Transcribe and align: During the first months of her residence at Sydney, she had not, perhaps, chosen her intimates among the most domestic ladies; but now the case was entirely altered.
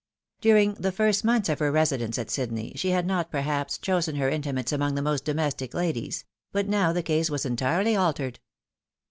During 0.39 0.73
the 0.73 0.91
first 0.91 1.23
months 1.23 1.47
of 1.47 1.59
her 1.59 1.71
residence 1.71 2.17
at 2.17 2.31
Sydney, 2.31 2.73
she 2.75 2.89
had 2.89 3.05
not, 3.05 3.29
perhaps, 3.29 3.77
chosen 3.77 4.15
her 4.15 4.29
intimates 4.31 4.71
among 4.71 4.95
the 4.95 5.01
most 5.03 5.23
domestic 5.25 5.75
ladies; 5.75 6.25
but 6.51 6.67
now 6.67 6.91
the 6.91 7.03
case 7.03 7.29
was 7.29 7.45
entirely 7.45 7.95
altered. 7.95 8.39